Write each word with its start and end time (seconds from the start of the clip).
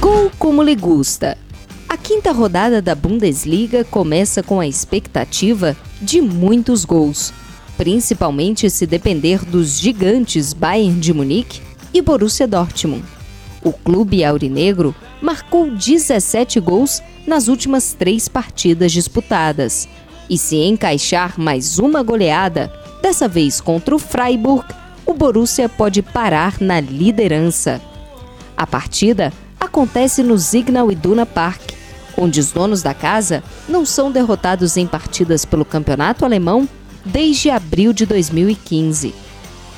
Gol 0.00 0.30
como 0.38 0.62
lhe 0.62 0.74
gusta. 0.74 1.36
A 1.86 1.94
quinta 1.94 2.32
rodada 2.32 2.80
da 2.80 2.94
Bundesliga 2.94 3.84
começa 3.84 4.42
com 4.42 4.58
a 4.58 4.66
expectativa 4.66 5.76
de 6.00 6.22
muitos 6.22 6.86
gols, 6.86 7.34
principalmente 7.76 8.70
se 8.70 8.86
depender 8.86 9.44
dos 9.44 9.78
gigantes 9.78 10.54
Bayern 10.54 10.98
de 10.98 11.12
Munique 11.12 11.60
e 11.92 12.00
Borussia 12.00 12.48
Dortmund. 12.48 13.04
O 13.62 13.74
clube 13.74 14.24
aurinegro 14.24 14.94
marcou 15.20 15.70
17 15.70 16.58
gols 16.60 17.02
nas 17.26 17.46
últimas 17.48 17.92
três 17.92 18.26
partidas 18.26 18.92
disputadas. 18.92 19.86
E 20.30 20.38
se 20.38 20.56
encaixar 20.56 21.38
mais 21.38 21.78
uma 21.78 22.02
goleada, 22.02 22.72
dessa 23.02 23.28
vez 23.28 23.60
contra 23.60 23.94
o 23.94 23.98
Freiburg, 23.98 24.64
o 25.04 25.12
Borussia 25.12 25.68
pode 25.68 26.00
parar 26.00 26.58
na 26.58 26.80
liderança. 26.80 27.82
A 28.56 28.66
partida 28.66 29.30
acontece 29.70 30.24
no 30.24 30.36
Signal 30.36 30.90
Iduna 30.90 31.24
Park, 31.24 31.60
onde 32.18 32.40
os 32.40 32.50
donos 32.50 32.82
da 32.82 32.92
casa 32.92 33.40
não 33.68 33.86
são 33.86 34.10
derrotados 34.10 34.76
em 34.76 34.84
partidas 34.84 35.44
pelo 35.44 35.64
campeonato 35.64 36.24
alemão 36.24 36.68
desde 37.04 37.50
abril 37.50 37.92
de 37.92 38.04
2015. 38.04 39.14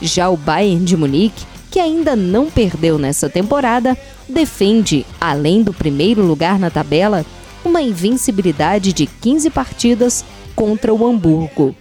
Já 0.00 0.30
o 0.30 0.36
Bayern 0.36 0.82
de 0.82 0.96
Munique, 0.96 1.44
que 1.70 1.78
ainda 1.78 2.16
não 2.16 2.50
perdeu 2.50 2.98
nessa 2.98 3.28
temporada, 3.28 3.96
defende, 4.26 5.04
além 5.20 5.62
do 5.62 5.74
primeiro 5.74 6.22
lugar 6.22 6.58
na 6.58 6.70
tabela, 6.70 7.24
uma 7.62 7.82
invencibilidade 7.82 8.94
de 8.94 9.04
15 9.06 9.50
partidas 9.50 10.24
contra 10.56 10.92
o 10.92 11.06
Hamburgo. 11.06 11.76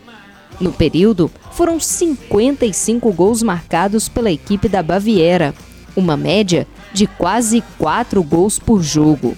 No 0.59 0.73
período, 0.73 1.31
foram 1.53 1.79
55 1.79 3.11
gols 3.13 3.41
marcados 3.41 4.09
pela 4.09 4.31
equipe 4.31 4.67
da 4.67 4.83
Baviera, 4.83 5.55
uma 5.95 6.15
média 6.17 6.67
de 6.93 7.07
quase 7.07 7.63
4 7.77 8.21
gols 8.23 8.59
por 8.59 8.81
jogo. 8.81 9.35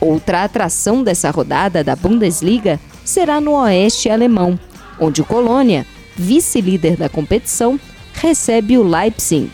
Outra 0.00 0.44
atração 0.44 1.02
dessa 1.02 1.30
rodada 1.30 1.84
da 1.84 1.94
Bundesliga 1.94 2.80
será 3.04 3.40
no 3.40 3.52
oeste 3.52 4.08
alemão, 4.08 4.58
onde 4.98 5.20
o 5.20 5.24
Colônia, 5.24 5.86
vice-líder 6.16 6.96
da 6.96 7.08
competição, 7.08 7.78
recebe 8.14 8.78
o 8.78 8.82
Leipzig, 8.82 9.50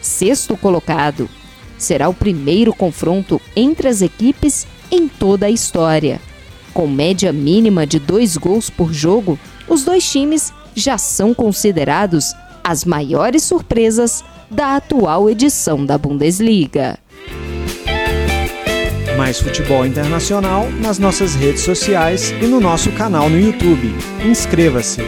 sexto 0.00 0.56
colocado. 0.56 1.28
Será 1.78 2.08
o 2.08 2.14
primeiro 2.14 2.72
confronto 2.74 3.40
entre 3.54 3.88
as 3.88 4.02
equipes 4.02 4.66
em 4.90 5.08
toda 5.08 5.46
a 5.46 5.50
história. 5.50 6.20
Com 6.72 6.86
média 6.86 7.32
mínima 7.32 7.86
de 7.86 7.98
dois 7.98 8.36
gols 8.36 8.68
por 8.70 8.92
jogo, 8.92 9.38
os 9.68 9.84
dois 9.84 10.08
times 10.08 10.52
já 10.74 10.98
são 10.98 11.32
considerados 11.32 12.34
as 12.66 12.84
maiores 12.84 13.44
surpresas 13.44 14.24
da 14.50 14.74
atual 14.74 15.30
edição 15.30 15.86
da 15.86 15.96
Bundesliga. 15.96 16.98
Mais 19.16 19.40
futebol 19.40 19.86
internacional 19.86 20.68
nas 20.82 20.98
nossas 20.98 21.36
redes 21.36 21.62
sociais 21.62 22.32
e 22.42 22.46
no 22.46 22.58
nosso 22.58 22.90
canal 22.90 23.30
no 23.30 23.38
YouTube. 23.38 23.94
Inscreva-se! 24.28 25.00